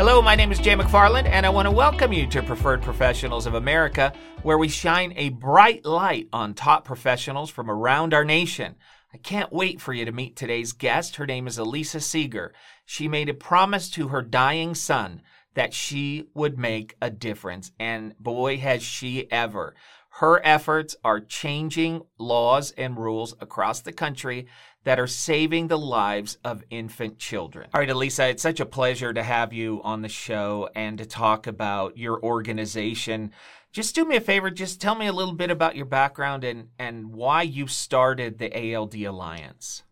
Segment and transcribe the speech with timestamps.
[0.00, 3.44] Hello, my name is Jay McFarland, and I want to welcome you to Preferred Professionals
[3.44, 8.76] of America, where we shine a bright light on top professionals from around our nation.
[9.12, 11.16] I can't wait for you to meet today's guest.
[11.16, 12.54] Her name is Elissa Seeger.
[12.86, 15.20] She made a promise to her dying son
[15.52, 19.74] that she would make a difference, and boy, has she ever.
[20.14, 24.46] Her efforts are changing laws and rules across the country
[24.84, 27.68] that are saving the lives of infant children.
[27.74, 31.04] All right, Elissa, it's such a pleasure to have you on the show and to
[31.04, 33.32] talk about your organization.
[33.72, 36.68] Just do me a favor, just tell me a little bit about your background and,
[36.78, 39.82] and why you started the ALD Alliance.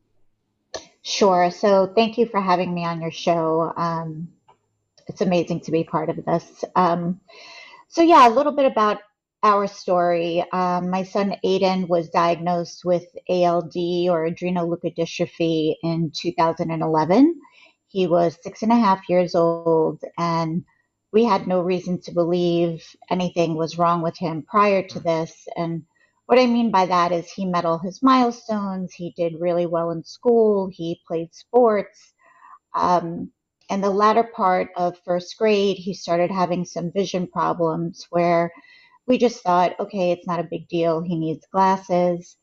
[1.03, 1.51] Sure.
[1.51, 3.73] So, thank you for having me on your show.
[3.77, 4.29] Um,
[5.07, 6.65] it's amazing to be part of this.
[6.77, 7.21] Um,
[7.89, 9.01] so, yeah, a little bit about
[9.43, 10.45] our story.
[10.53, 13.77] Um, my son Aidan was diagnosed with ALD
[14.09, 17.41] or adrenoleukodystrophy in 2011.
[17.89, 20.65] He was six and a half years old, and
[21.13, 25.47] we had no reason to believe anything was wrong with him prior to this.
[25.57, 25.85] And
[26.27, 28.93] what I mean by that is he met all his milestones.
[28.93, 30.69] He did really well in school.
[30.71, 32.13] He played sports.
[32.75, 33.31] Um,
[33.71, 38.53] and the latter part of first grade, he started having some vision problems where
[39.09, 41.01] we just thought, okay, it's not a big deal.
[41.01, 42.37] He needs glasses.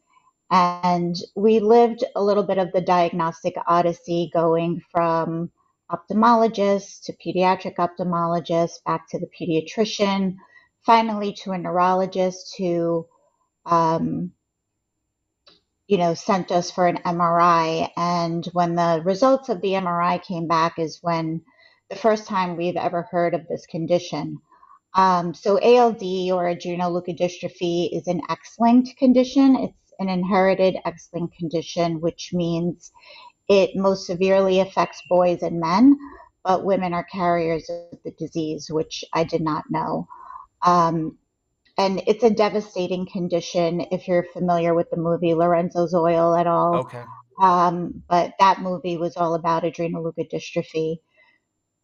[0.52, 5.52] And we lived a little bit of the diagnostic odyssey going from
[5.92, 10.38] ophthalmologist to pediatric ophthalmologist, back to the pediatrician,
[10.86, 13.08] finally to a neurologist who,
[13.66, 14.32] um,
[15.88, 17.90] you know, sent us for an MRI.
[17.98, 21.42] And when the results of the MRI came back, is when
[21.90, 24.40] the first time we've ever heard of this condition.
[24.96, 26.02] Um, so ALD
[26.32, 29.56] or adrenal adrenoleukodystrophy is an X-linked condition.
[29.58, 32.92] It's an inherited X-linked condition, which means
[33.50, 35.98] it most severely affects boys and men,
[36.44, 40.08] but women are carriers of the disease, which I did not know.
[40.64, 41.18] Um,
[41.78, 46.78] and it's a devastating condition if you're familiar with the movie Lorenzo's Oil at all.
[46.78, 47.04] Okay.
[47.42, 51.00] Um, but that movie was all about adrenal adrenoleukodystrophy.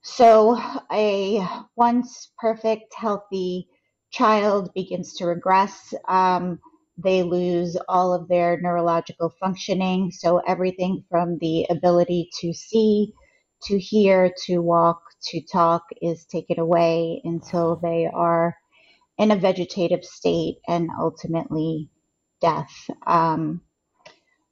[0.03, 0.59] So
[0.91, 1.45] a
[1.75, 3.67] once perfect, healthy
[4.11, 5.93] child begins to regress.
[6.07, 6.59] Um,
[6.97, 10.11] they lose all of their neurological functioning.
[10.11, 13.13] So everything from the ability to see,
[13.63, 18.57] to hear, to walk, to talk is taken away until they are
[19.17, 21.89] in a vegetative state and ultimately
[22.41, 22.73] death.
[23.05, 23.61] Um,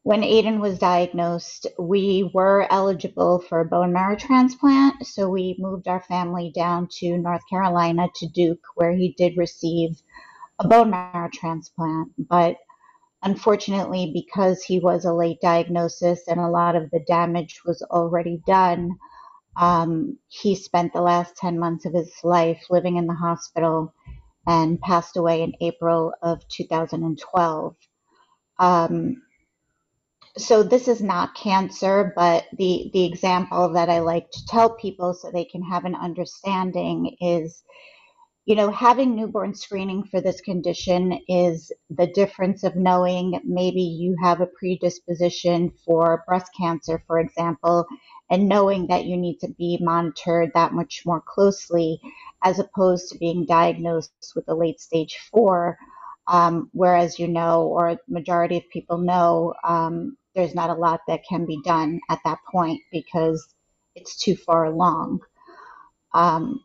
[0.10, 5.06] when Aidan was diagnosed, we were eligible for a bone marrow transplant.
[5.06, 10.02] So we moved our family down to North Carolina to Duke, where he did receive
[10.58, 12.10] a bone marrow transplant.
[12.18, 12.58] But
[13.22, 18.42] unfortunately, because he was a late diagnosis and a lot of the damage was already
[18.48, 18.98] done,
[19.58, 23.94] um, he spent the last 10 months of his life living in the hospital
[24.48, 27.76] and passed away in April of 2012.
[28.58, 29.22] Um,
[30.40, 35.14] so this is not cancer, but the the example that I like to tell people
[35.14, 37.56] so they can have an understanding is
[38.46, 44.18] you know, having newborn screening for this condition is the difference of knowing maybe you
[44.22, 47.88] have a predisposition for breast cancer, for example,
[48.32, 52.02] and knowing that you need to be monitored that much more closely
[52.44, 55.78] as opposed to being diagnosed with a late stage four.
[56.28, 61.26] Um, whereas you know, or majority of people know, um, there's not a lot that
[61.28, 63.56] can be done at that point because
[63.96, 65.20] it's too far along.
[66.14, 66.64] Um,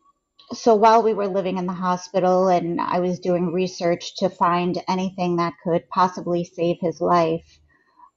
[0.52, 4.82] so while we were living in the hospital and I was doing research to find
[4.88, 7.60] anything that could possibly save his life,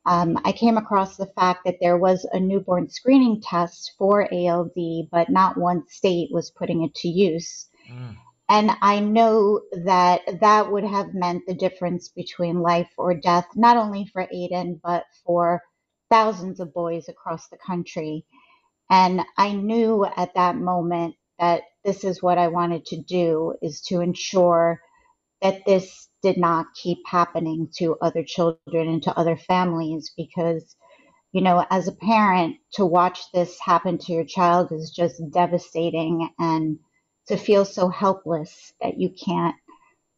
[0.06, 5.10] um, I came across the fact that there was a newborn screening test for ALD,
[5.12, 7.68] but not one state was putting it to use.
[7.92, 8.16] Mm.
[8.50, 13.78] And I know that that would have meant the difference between life or death, not
[13.78, 15.62] only for Aidan, but for
[16.12, 18.26] thousands of boys across the country.
[18.90, 23.82] And I knew at that moment that this is what I wanted to do is
[23.84, 24.80] to ensure
[25.42, 30.76] that this did not keep happening to other children and to other families because
[31.34, 36.30] you know as a parent to watch this happen to your child is just devastating
[36.40, 36.80] and
[37.28, 39.56] to feel so helpless that you can't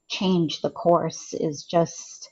[0.10, 2.32] change the course is just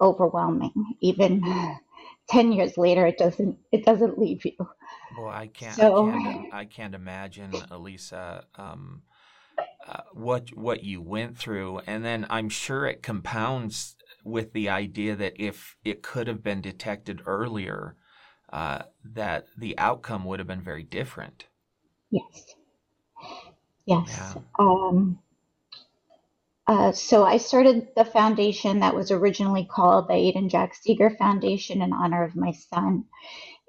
[0.00, 0.72] overwhelming.
[1.00, 1.42] Even
[2.28, 4.56] 10 years later, it doesn't, it doesn't leave you.
[5.18, 9.02] Well, I can't, so, I, can't I can't imagine, Elissa, um,
[9.86, 11.80] uh, what, what you went through.
[11.86, 16.60] And then I'm sure it compounds with the idea that if it could have been
[16.60, 17.96] detected earlier,
[18.52, 21.46] uh, that the outcome would have been very different.
[22.10, 22.54] Yes.
[23.88, 24.36] Yes.
[24.36, 24.42] Yeah.
[24.58, 25.18] Um,
[26.66, 31.82] uh, so I started the foundation that was originally called the Aidan Jack Seeger Foundation
[31.82, 33.04] in honor of my son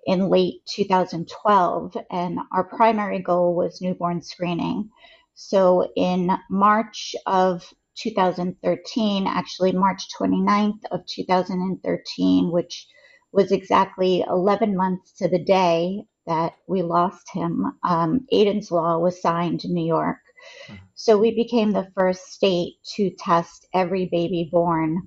[0.06, 4.90] in late 2012, and our primary goal was newborn screening.
[5.36, 7.64] So in March of
[7.98, 12.88] 2013, actually March 29th of 2013, which
[13.32, 19.22] was exactly 11 months to the day that we lost him, um, Aidan's Law was
[19.22, 20.20] signed in New York.
[20.68, 20.76] Mm-hmm.
[20.94, 25.02] So we became the first state to test every baby born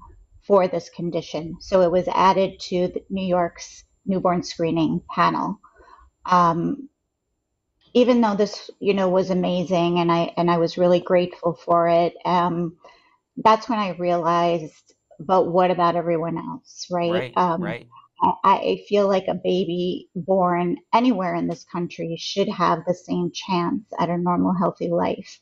[0.47, 1.57] for this condition.
[1.61, 5.61] So it was added to New York's newborn screening panel.
[6.27, 6.89] Um,
[7.95, 11.89] even though this, you know, was amazing and I and I was really grateful for
[11.89, 12.77] it, um,
[13.37, 17.13] that's when I realized, but what about everyone else, right?
[17.13, 17.33] Right.
[17.37, 17.87] Um, right.
[18.23, 23.85] I, feel like a baby born anywhere in this country should have the same chance
[23.99, 25.41] at a normal, healthy life.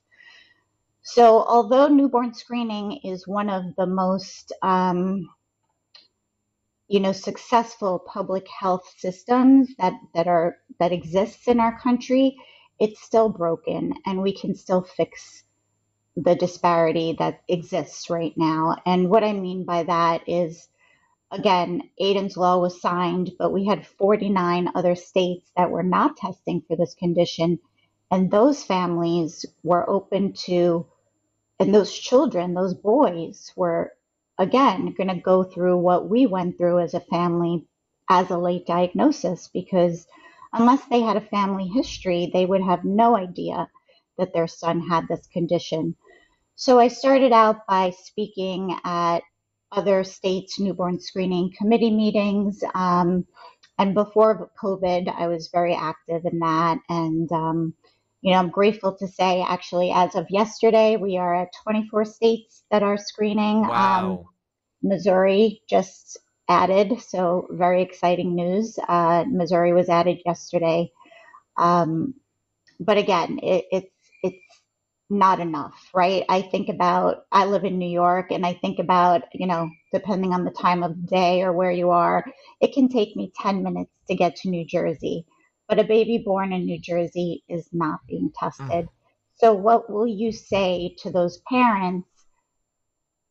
[1.02, 5.28] So, although newborn screening is one of the most, um,
[6.88, 12.36] you know, successful public health systems that that are that exists in our country,
[12.78, 15.44] it's still broken, and we can still fix
[16.16, 18.76] the disparity that exists right now.
[18.86, 20.68] And what I mean by that is
[21.30, 26.62] again, Aidan's law was signed, but we had 49 other states that were not testing
[26.66, 27.58] for this condition.
[28.10, 30.86] And those families were open to,
[31.60, 33.92] and those children, those boys were,
[34.38, 37.66] again, going to go through what we went through as a family
[38.08, 40.06] as a late diagnosis because
[40.52, 43.68] unless they had a family history, they would have no idea
[44.18, 45.94] that their son had this condition.
[46.56, 49.22] So I started out by speaking at
[49.72, 52.62] other states' newborn screening committee meetings.
[52.74, 53.26] Um,
[53.78, 56.78] and before COVID, I was very active in that.
[56.88, 57.74] And, um,
[58.20, 62.64] you know, I'm grateful to say, actually, as of yesterday, we are at 24 states
[62.70, 63.64] that are screening.
[63.64, 64.10] Um, wow.
[64.10, 64.24] Um,
[64.82, 66.18] Missouri just
[66.48, 68.78] added, so very exciting news.
[68.88, 70.90] Uh, Missouri was added yesterday.
[71.56, 72.14] Um,
[72.80, 73.99] but again, it, it's
[75.10, 76.24] not enough, right?
[76.28, 80.32] I think about, I live in New York and I think about, you know, depending
[80.32, 82.24] on the time of day or where you are,
[82.60, 85.26] it can take me 10 minutes to get to New Jersey.
[85.68, 88.86] But a baby born in New Jersey is not being tested.
[88.86, 88.88] Mm.
[89.36, 92.08] So, what will you say to those parents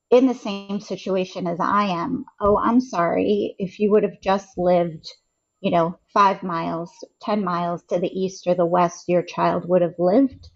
[0.09, 2.25] in the same situation as I am?
[2.39, 3.55] Oh, I'm sorry.
[3.59, 5.07] If you would have just lived,
[5.61, 6.91] you know, five miles,
[7.21, 10.49] 10 miles to the east or the west, your child would have lived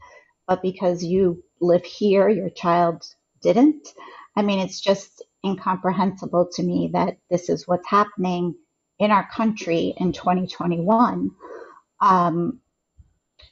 [0.47, 3.03] but because you live here, your child
[3.41, 3.87] didn't.
[4.35, 8.55] I mean, it's just incomprehensible to me that this is what's happening
[8.99, 11.31] in our country in 2021.
[12.01, 12.59] Um,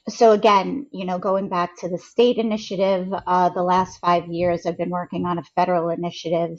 [0.08, 4.66] so again, you know, going back to the state initiative, uh, the last five years
[4.66, 6.58] I've been working on a federal initiative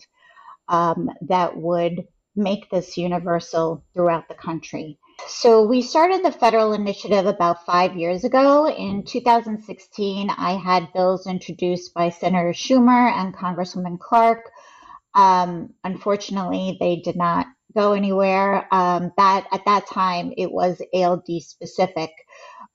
[0.69, 4.97] um, that would make this universal throughout the country.
[5.27, 8.67] So we started the federal initiative about five years ago.
[8.67, 14.51] In 2016, I had bills introduced by Senator Schumer and Congresswoman Clark.
[15.15, 18.67] Um, unfortunately, they did not go anywhere.
[18.73, 22.11] Um, that at that time it was ALD specific.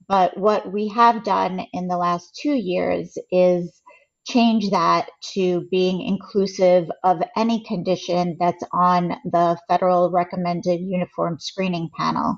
[0.08, 3.82] But what we have done in the last two years is
[4.28, 11.90] change that to being inclusive of any condition that's on the federal recommended uniform screening
[11.97, 12.37] panel.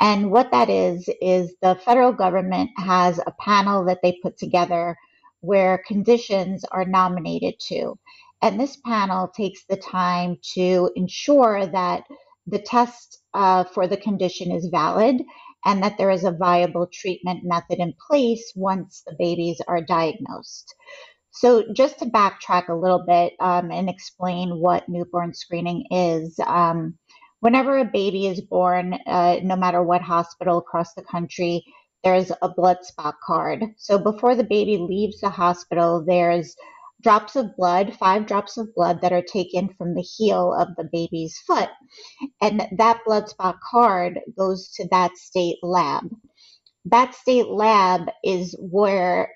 [0.00, 4.96] And what that is, is the federal government has a panel that they put together
[5.40, 7.98] where conditions are nominated to.
[8.42, 12.04] And this panel takes the time to ensure that
[12.46, 15.22] the test uh, for the condition is valid
[15.64, 20.74] and that there is a viable treatment method in place once the babies are diagnosed.
[21.34, 26.98] So, just to backtrack a little bit um, and explain what newborn screening is, um,
[27.40, 31.64] whenever a baby is born, uh, no matter what hospital across the country,
[32.04, 33.64] there's a blood spot card.
[33.78, 36.54] So, before the baby leaves the hospital, there's
[37.02, 40.88] drops of blood, five drops of blood that are taken from the heel of the
[40.92, 41.70] baby's foot.
[42.40, 46.04] And that blood spot card goes to that state lab.
[46.84, 49.30] That state lab is where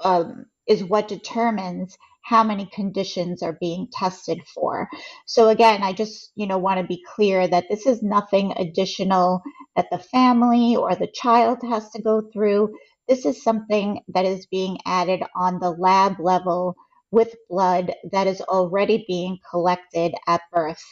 [0.00, 4.88] um, is what determines how many conditions are being tested for.
[5.26, 9.42] So again, I just, you know, want to be clear that this is nothing additional
[9.76, 12.74] that the family or the child has to go through.
[13.08, 16.74] This is something that is being added on the lab level
[17.12, 20.82] with blood that is already being collected at birth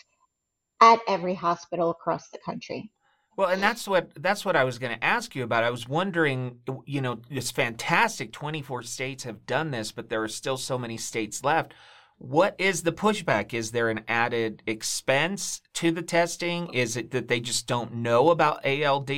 [0.80, 2.90] at every hospital across the country.
[3.36, 5.64] Well, and that's what that's what I was going to ask you about.
[5.64, 10.28] I was wondering, you know, it's fantastic 24 states have done this, but there are
[10.28, 11.74] still so many states left.
[12.18, 13.52] What is the pushback?
[13.52, 16.72] Is there an added expense to the testing?
[16.72, 19.10] Is it that they just don't know about ALD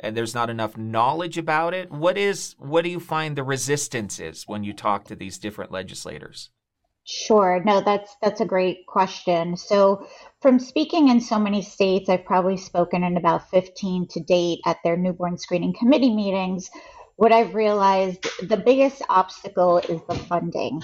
[0.00, 1.90] and there's not enough knowledge about it?
[1.90, 5.70] What is what do you find the resistance is when you talk to these different
[5.70, 6.50] legislators?
[7.04, 7.62] Sure.
[7.64, 9.56] No, that's that's a great question.
[9.56, 10.06] So,
[10.40, 14.78] from speaking in so many states, I've probably spoken in about 15 to date at
[14.84, 16.70] their newborn screening committee meetings.
[17.16, 20.82] What I've realized the biggest obstacle is the funding.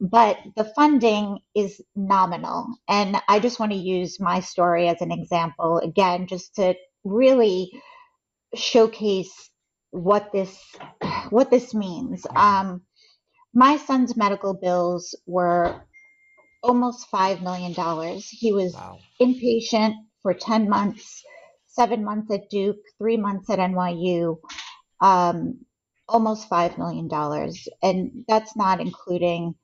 [0.00, 2.66] But the funding is nominal.
[2.88, 7.72] And I just want to use my story as an example again just to really
[8.54, 9.50] showcase
[9.90, 10.58] what this
[11.30, 12.26] what this means.
[12.34, 12.82] Um,
[13.54, 15.80] my son's medical bills were
[16.62, 17.72] almost $5 million.
[18.18, 18.98] He was wow.
[19.20, 21.22] inpatient for 10 months,
[21.66, 24.38] seven months at Duke, three months at NYU,
[25.00, 25.60] um,
[26.08, 27.08] almost $5 million.
[27.82, 29.54] And that's not including,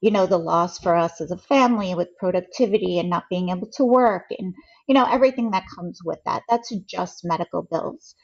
[0.00, 3.68] you know, the loss for us as a family with productivity and not being able
[3.72, 4.54] to work and,
[4.86, 6.42] you know, everything that comes with that.
[6.48, 8.14] That's just medical bills.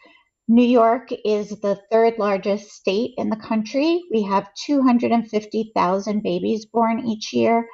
[0.49, 4.05] New York is the third largest state in the country.
[4.13, 7.69] We have 250,000 babies born each year.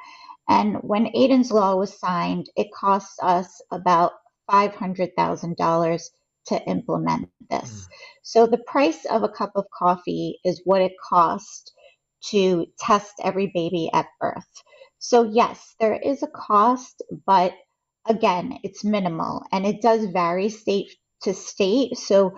[0.49, 4.13] And when Aidan's Law was signed, it cost us about
[4.49, 6.01] $500,000
[6.47, 7.85] to implement this.
[7.85, 7.87] Mm.
[8.23, 11.71] So the price of a cup of coffee is what it costs
[12.25, 14.63] to test every baby at birth.
[14.99, 17.53] So, yes, there is a cost, but
[18.07, 20.89] again, it's minimal and it does vary state
[21.23, 21.97] to state.
[21.97, 22.33] So,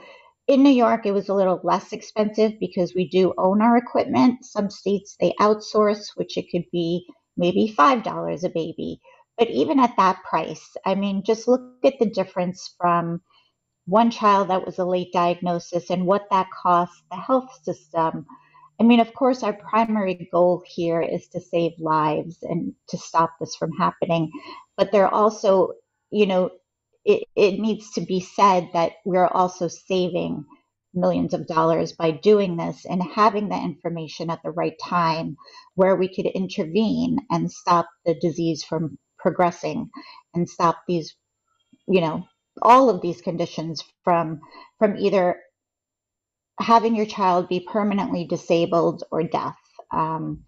[0.48, 4.46] in New York, it was a little less expensive because we do own our equipment.
[4.46, 9.02] Some states they outsource, which it could be maybe $5 a baby.
[9.38, 13.22] But even at that price, I mean, just look at the difference from
[13.86, 18.26] one child that was a late diagnosis and what that costs the health system.
[18.80, 23.32] I mean, of course, our primary goal here is to save lives and to stop
[23.40, 24.32] this from happening.
[24.78, 25.74] But there are also,
[26.12, 26.52] you know,
[27.06, 30.46] it, it needs to be said that we're also saving
[30.94, 35.36] millions of dollars by doing this and having the information at the right time
[35.76, 39.90] where we could intervene and stop the disease from progressing
[40.34, 41.16] and stop these
[41.88, 42.24] you know
[42.62, 44.40] all of these conditions from
[44.80, 45.38] from either
[46.60, 49.56] having your child be permanently disabled or deaf
[49.92, 50.44] um,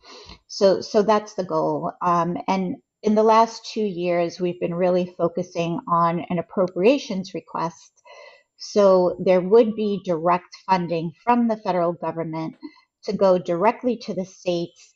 [0.47, 1.91] so so that's the goal.
[2.01, 8.03] Um, and in the last two years, we've been really focusing on an appropriations request.
[8.57, 12.57] So there would be direct funding from the federal government
[13.05, 14.93] to go directly to the states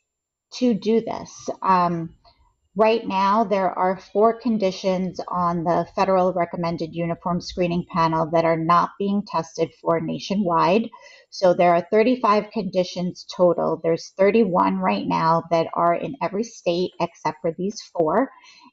[0.55, 1.49] to do this.
[1.61, 2.13] Um,
[2.77, 8.55] Right now, there are four conditions on the federal recommended uniform screening panel that are
[8.57, 10.89] not being tested for nationwide.
[11.29, 13.81] So there are 35 conditions total.
[13.83, 18.29] There's 31 right now that are in every state except for these four.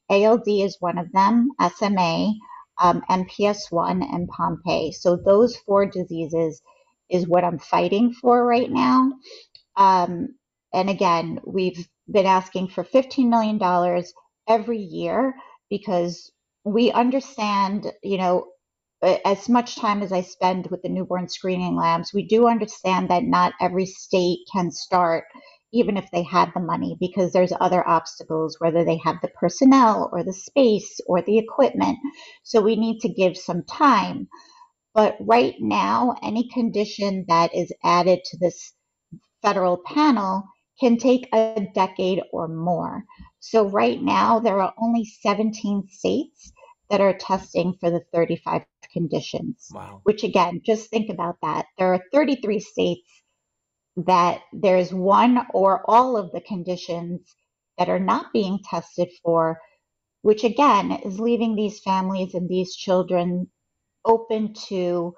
[0.08, 2.34] ALD is one of them, SMA,
[2.80, 4.92] um, MPS 1, and Pompe.
[4.92, 6.62] So those four diseases
[7.10, 9.12] is what I'm fighting for right now.
[9.76, 10.36] Um,
[10.72, 14.04] and again, we've been asking for $15 million
[14.48, 15.34] every year
[15.70, 16.32] because
[16.64, 18.46] we understand, you know,
[19.02, 23.24] as much time as I spend with the newborn screening labs, we do understand that
[23.24, 25.24] not every state can start,
[25.72, 30.10] even if they had the money, because there's other obstacles, whether they have the personnel
[30.12, 31.98] or the space or the equipment.
[32.42, 34.28] So we need to give some time.
[34.94, 38.72] But right now, any condition that is added to this
[39.42, 40.44] federal panel
[40.80, 43.04] can take a decade or more.
[43.40, 46.52] So, right now, there are only 17 states
[46.90, 49.68] that are testing for the 35 conditions.
[49.72, 50.00] Wow.
[50.04, 51.66] Which, again, just think about that.
[51.78, 53.22] There are 33 states
[53.96, 57.34] that there's one or all of the conditions
[57.78, 59.60] that are not being tested for,
[60.22, 63.48] which again is leaving these families and these children
[64.04, 65.14] open to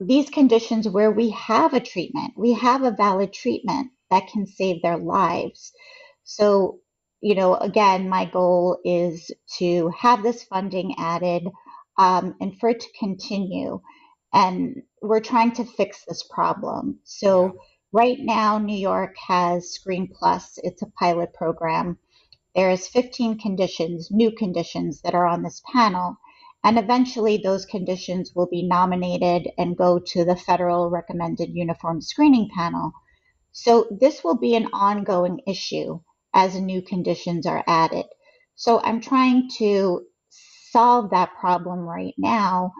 [0.00, 4.82] these conditions where we have a treatment, we have a valid treatment that can save
[4.82, 5.72] their lives.
[6.24, 6.80] So,
[7.20, 11.48] you know, again, my goal is to have this funding added
[11.98, 13.80] um, and for it to continue.
[14.32, 17.00] And we're trying to fix this problem.
[17.04, 17.50] So, yeah.
[17.92, 21.98] right now, New York has Screen Plus, it's a pilot program.
[22.54, 26.16] There's 15 conditions, new conditions that are on this panel.
[26.64, 32.50] And eventually, those conditions will be nominated and go to the federal recommended uniform screening
[32.54, 32.92] panel
[33.52, 36.00] so this will be an ongoing issue
[36.34, 38.06] as new conditions are added.
[38.56, 40.06] So I'm trying to
[40.72, 42.72] solve that problem right now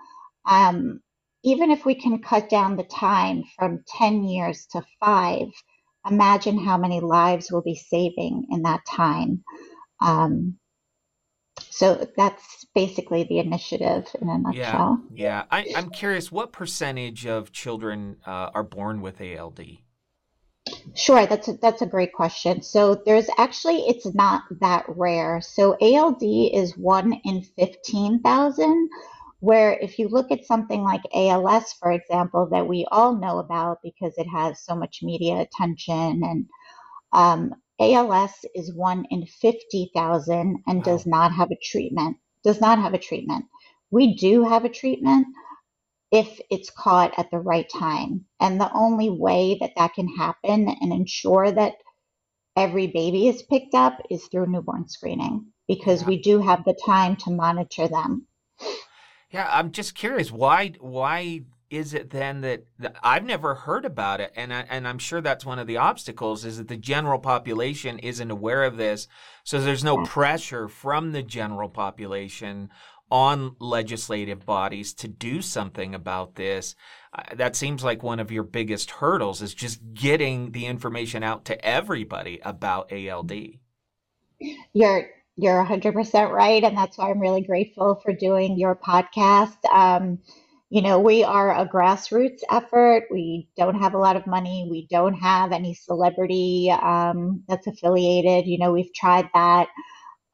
[0.46, 1.00] Um,
[1.44, 5.48] even if we can cut down the time from 10 years to five,
[6.08, 9.44] imagine how many lives we'll be saving in that time.
[10.00, 10.58] Um,
[11.70, 15.02] so that's basically the initiative in a nutshell.
[15.12, 15.44] Yeah, yeah.
[15.50, 19.60] I, am curious, what percentage of children uh, are born with ALD?
[20.94, 22.62] Sure, that's a, that's a great question.
[22.62, 25.40] So there's actually it's not that rare.
[25.40, 28.90] So ALD is one in fifteen thousand.
[29.40, 33.78] Where if you look at something like ALS, for example, that we all know about
[33.84, 36.46] because it has so much media attention, and
[37.12, 40.82] um, ALS is one in 50,000 and wow.
[40.82, 42.16] does not have a treatment.
[42.42, 43.44] Does not have a treatment.
[43.90, 45.26] We do have a treatment
[46.10, 48.24] if it's caught at the right time.
[48.40, 51.74] And the only way that that can happen and ensure that
[52.56, 56.08] every baby is picked up is through newborn screening because yeah.
[56.08, 58.26] we do have the time to monitor them.
[59.30, 64.22] Yeah, I'm just curious why why is it then that, that, I've never heard about
[64.22, 67.18] it, and I, and I'm sure that's one of the obstacles is that the general
[67.18, 69.06] population isn't aware of this,
[69.44, 72.70] so there's no pressure from the general population
[73.10, 76.74] on legislative bodies to do something about this.
[77.12, 81.44] Uh, that seems like one of your biggest hurdles is just getting the information out
[81.46, 83.32] to everybody about ALD.
[84.72, 85.08] You're
[85.40, 86.64] you're 100% right.
[86.64, 89.64] And that's why I'm really grateful for doing your podcast.
[89.72, 90.18] Um,
[90.68, 93.04] you know, we are a grassroots effort.
[93.10, 94.66] We don't have a lot of money.
[94.68, 98.46] We don't have any celebrity um, that's affiliated.
[98.46, 99.68] You know, we've tried that.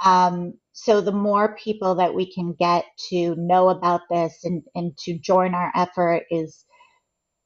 [0.04, 4.96] Um, so the more people that we can get to know about this and, and
[4.98, 6.66] to join our effort is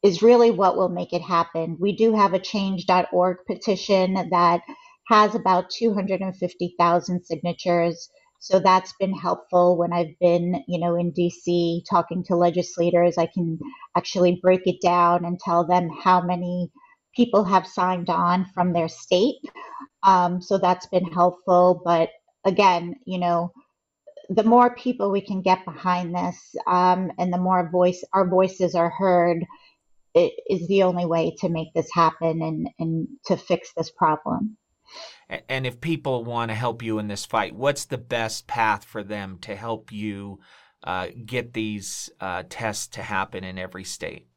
[0.03, 1.77] is really what will make it happen.
[1.81, 4.63] We do have a change.org petition that
[5.09, 8.11] has about 250,000 signatures.
[8.41, 13.19] So that's been helpful when I've been, you know, in DC talking to legislators.
[13.19, 13.61] I can
[13.97, 16.73] actually break it down and tell them how many
[17.17, 19.37] people have signed on from their state.
[20.05, 21.83] Um, so that's been helpful.
[21.85, 22.11] But
[22.49, 23.53] again, you know,
[24.29, 28.75] the more people we can get behind this um, and the more voice our voices
[28.75, 29.45] are heard,
[30.15, 34.57] it is the only way to make this happen and, and to fix this problem.
[35.49, 39.03] And if people want to help you in this fight, what's the best path for
[39.03, 40.41] them to help you
[40.83, 44.28] uh, get these uh, tests to happen in every state?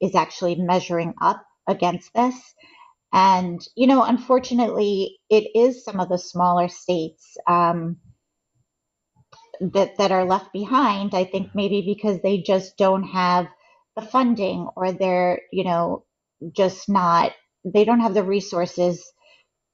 [0.00, 2.36] is actually measuring up against this.
[3.12, 7.96] And, you know, unfortunately, it is some of the smaller states um,
[9.60, 11.14] that, that are left behind.
[11.14, 13.48] I think maybe because they just don't have
[13.96, 16.04] the funding or they're, you know,
[16.56, 17.32] just not,
[17.64, 19.04] they don't have the resources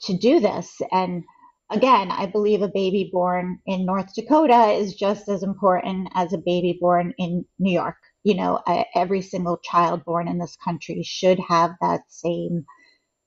[0.03, 0.81] to do this.
[0.91, 1.25] And
[1.71, 6.39] again, I believe a baby born in North Dakota is just as important as a
[6.39, 7.97] baby born in New York.
[8.25, 8.61] You know,
[8.95, 12.65] every single child born in this country should have that same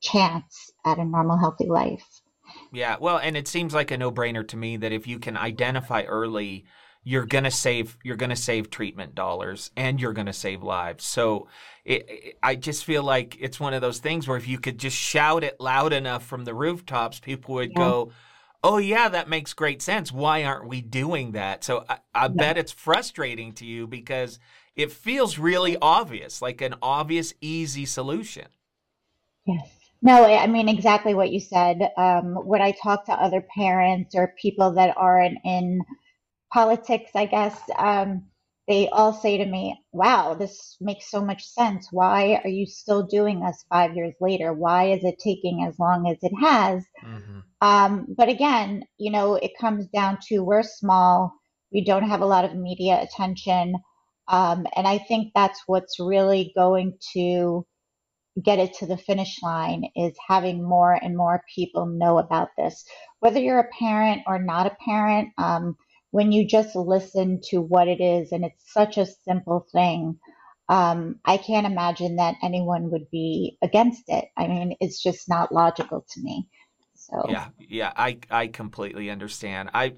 [0.01, 2.21] chance at a normal, healthy life.
[2.71, 6.03] Yeah, well, and it seems like a no-brainer to me that if you can identify
[6.03, 6.65] early
[7.03, 10.61] you're going to save you're going to save treatment dollars and you're going to save
[10.61, 11.47] lives so
[11.85, 14.77] it, it, i just feel like it's one of those things where if you could
[14.77, 17.77] just shout it loud enough from the rooftops people would yeah.
[17.77, 18.11] go
[18.63, 22.27] oh yeah that makes great sense why aren't we doing that so i, I yeah.
[22.27, 24.39] bet it's frustrating to you because
[24.75, 28.47] it feels really obvious like an obvious easy solution
[29.45, 31.91] yes no, I mean exactly what you said.
[31.97, 35.81] Um, when I talk to other parents or people that aren't in
[36.53, 38.25] politics, I guess, um,
[38.67, 41.87] they all say to me, wow, this makes so much sense.
[41.91, 44.53] Why are you still doing this five years later?
[44.53, 46.85] Why is it taking as long as it has?
[47.03, 47.39] Mm-hmm.
[47.61, 51.33] Um, but again, you know, it comes down to we're small,
[51.73, 53.73] we don't have a lot of media attention.
[54.27, 57.65] Um, and I think that's what's really going to
[58.43, 62.85] get it to the finish line is having more and more people know about this.
[63.19, 65.75] Whether you're a parent or not a parent, um,
[66.11, 70.19] when you just listen to what it is, and it's such a simple thing,
[70.69, 74.25] um, I can't imagine that anyone would be against it.
[74.37, 76.47] I mean, it's just not logical to me.
[76.95, 79.69] So yeah, yeah, I I completely understand.
[79.73, 79.95] I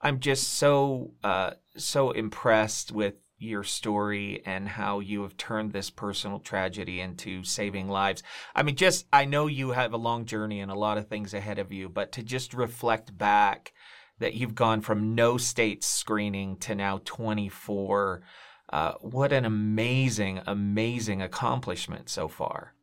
[0.00, 5.90] I'm just so uh, so impressed with your story and how you have turned this
[5.90, 8.22] personal tragedy into saving lives.
[8.54, 11.34] I mean, just I know you have a long journey and a lot of things
[11.34, 13.72] ahead of you, but to just reflect back
[14.18, 18.22] that you've gone from no state screening to now 24.
[18.68, 22.74] Uh, what an amazing, amazing accomplishment so far.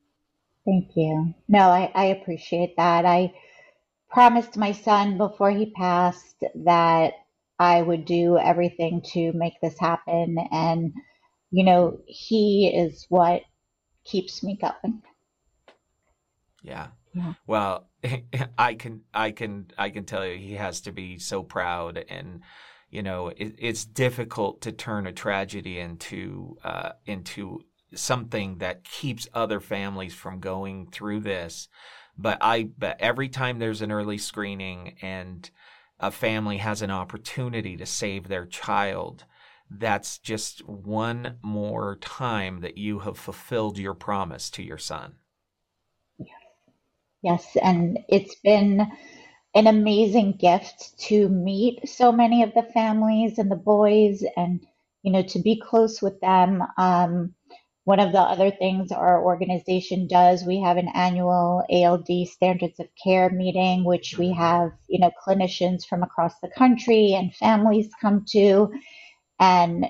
[0.65, 1.33] Thank you.
[1.47, 3.05] No, I, I appreciate that.
[3.05, 3.33] I
[4.09, 7.13] promised my son before he passed that
[7.59, 10.37] I would do everything to make this happen.
[10.51, 10.93] And,
[11.51, 13.43] you know, he is what
[14.05, 15.01] keeps me going.
[16.61, 16.87] Yeah.
[17.13, 17.33] yeah.
[17.45, 17.87] Well,
[18.57, 22.41] I can, I can, I can tell you, he has to be so proud, and
[22.93, 27.61] you know, it, it's difficult to turn a tragedy into, uh, into
[27.95, 31.69] something that keeps other families from going through this.
[32.15, 35.49] But I, but every time there's an early screening and
[36.03, 39.25] a family has an opportunity to save their child,
[39.69, 45.15] that's just one more time that you have fulfilled your promise to your son.
[47.23, 47.57] Yes, Yes.
[47.61, 48.85] and it's been
[49.55, 54.65] an amazing gift to meet so many of the families and the boys and
[55.03, 57.33] you know to be close with them um,
[57.85, 62.87] one of the other things our organization does we have an annual ald standards of
[63.01, 68.25] care meeting which we have you know clinicians from across the country and families come
[68.27, 68.71] to
[69.39, 69.85] and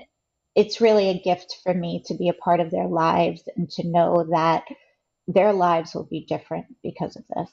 [0.54, 3.86] it's really a gift for me to be a part of their lives and to
[3.86, 4.64] know that
[5.26, 7.50] their lives will be different because of this.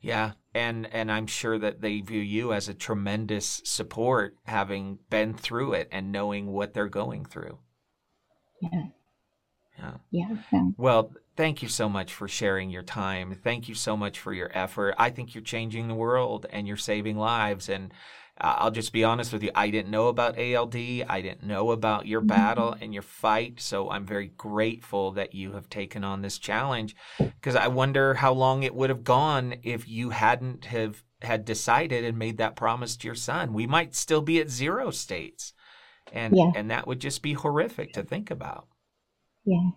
[0.00, 5.34] Yeah, and and I'm sure that they view you as a tremendous support having been
[5.34, 7.58] through it and knowing what they're going through.
[8.60, 8.88] Yeah.
[9.78, 9.94] Yeah.
[10.10, 10.36] Yeah.
[10.76, 13.38] Well, thank you so much for sharing your time.
[13.42, 14.94] Thank you so much for your effort.
[14.98, 17.92] I think you're changing the world and you're saving lives and
[18.36, 19.52] I'll just be honest with you.
[19.54, 20.74] I didn't know about ALD.
[20.74, 22.28] I didn't know about your mm-hmm.
[22.28, 23.60] battle and your fight.
[23.60, 28.32] So I'm very grateful that you have taken on this challenge because I wonder how
[28.32, 32.96] long it would have gone if you hadn't have had decided and made that promise
[32.96, 33.52] to your son.
[33.52, 35.52] We might still be at zero states.
[36.12, 36.50] And yeah.
[36.54, 38.66] and that would just be horrific to think about.
[39.44, 39.70] Yeah.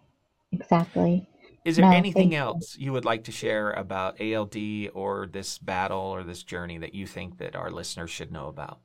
[0.51, 1.27] Exactly.
[1.65, 4.55] Is there no, anything else you would like to share about ALD
[4.93, 8.79] or this battle or this journey that you think that our listeners should know about?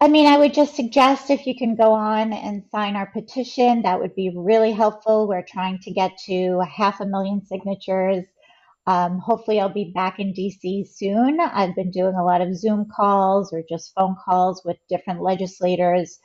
[0.00, 3.82] I mean, I would just suggest if you can go on and sign our petition,
[3.82, 5.26] that would be really helpful.
[5.26, 8.24] We're trying to get to half a million signatures.
[8.86, 11.40] Um, hopefully, I'll be back in DC soon.
[11.40, 16.18] I've been doing a lot of Zoom calls or just phone calls with different legislators.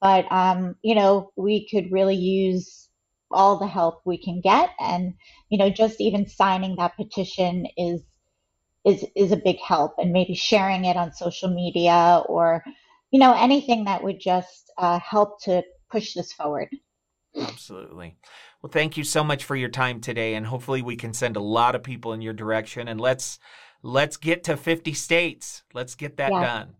[0.00, 2.88] But, um, you know, we could really use
[3.30, 5.14] all the help we can get and
[5.50, 8.00] you know just even signing that petition is
[8.84, 12.64] is is a big help and maybe sharing it on social media or
[13.10, 16.68] you know anything that would just uh, help to push this forward.
[17.36, 18.16] Absolutely.
[18.62, 21.40] Well thank you so much for your time today and hopefully we can send a
[21.40, 23.38] lot of people in your direction and let's
[23.82, 25.62] let's get to 50 states.
[25.74, 26.74] Let's get that yeah, done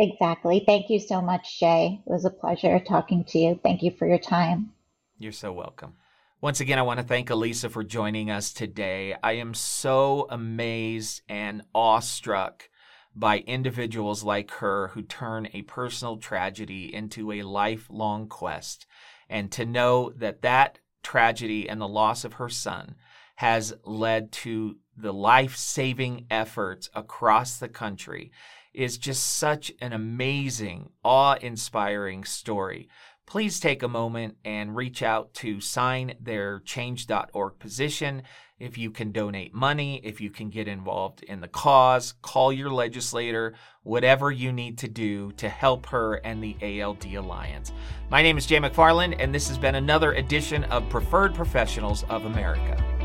[0.00, 2.00] exactly thank you so much Shay.
[2.04, 4.72] it was a pleasure talking to you thank you for your time
[5.20, 5.96] you're so welcome.
[6.40, 9.14] Once again, I want to thank Elissa for joining us today.
[9.22, 12.70] I am so amazed and awestruck
[13.14, 18.86] by individuals like her who turn a personal tragedy into a lifelong quest.
[19.28, 22.94] And to know that that tragedy and the loss of her son
[23.36, 28.32] has led to the life saving efforts across the country
[28.80, 32.88] is just such an amazing, awe inspiring story
[33.30, 38.24] please take a moment and reach out to sign their change.org position.
[38.58, 42.70] If you can donate money, if you can get involved in the cause, call your
[42.70, 47.70] legislator, whatever you need to do to help her and the ALD Alliance.
[48.10, 52.24] My name is Jay McFarland, and this has been another edition of Preferred Professionals of
[52.24, 52.99] America.